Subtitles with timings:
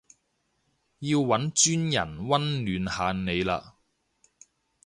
[0.97, 3.61] 要搵專人溫暖下你嘞